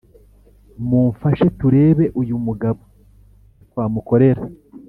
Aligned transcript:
mumfashe 0.87 1.45
turebe 1.59 2.05
uyu 2.21 2.35
mugabo 2.45 2.81
icyo 2.89 3.63
twamukorera 3.69 4.43